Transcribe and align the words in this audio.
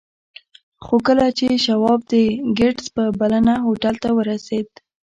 خو 0.83 0.95
کله 1.07 1.27
چې 1.37 1.47
شواب 1.65 1.99
د 2.11 2.13
ګیټس 2.57 2.85
په 2.95 3.03
بلنه 3.19 3.53
هوټل 3.65 3.95
ته 4.03 4.09
ورسېد 4.17 4.69